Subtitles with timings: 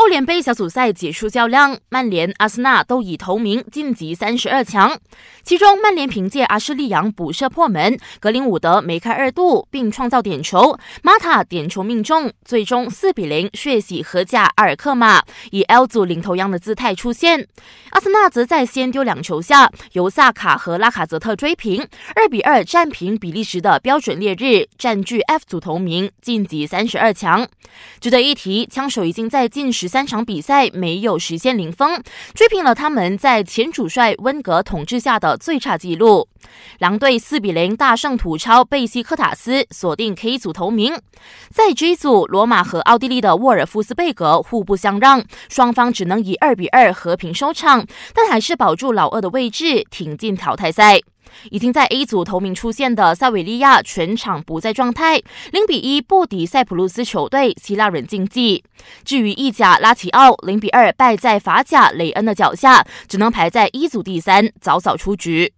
[0.00, 4.98] 欧联杯小组赛结束较量，曼联、阿森纳都以头名晋级三十二强。
[5.42, 17.46] 其中，曼联凭借阿什利杨补射破门，格林伍德梅开二度，并创造点球，马塔点球命中，最终四比零血洗荷甲阿尔克马，以 L 组领头羊的姿态出现。
[17.90, 27.46] 阿森纳则在先丢两球下，由萨卡和拉卡泽特追平，二比二战平比利时的标准烈日，占据 F 组头名，晋级三十二强。
[28.00, 32.00] 值得一提，枪手已经在近十三场比赛没有实现零封，
[32.32, 36.28] 追平了他们在前主帅温格统治下的最差纪录。
[36.78, 40.94] 狼队四比零大胜土超贝西克塔斯，锁定 K 组头名。
[41.50, 47.84] 在 G 组，罗马和奥地利的沃尔夫斯贝格互不相让，双方只能以二比二和平收场，
[48.14, 51.00] 但还是保住老二的位置，挺进淘汰赛。
[51.50, 55.22] 已经在 A 组头名出现的塞维利亚全场不在状态，
[55.52, 58.62] 零比一不敌塞浦路斯球队希腊人竞技。
[59.04, 65.52] 至于意甲拉齐奥零比二败在法甲雷恩的脚下，只能排在一组第三，早早出局。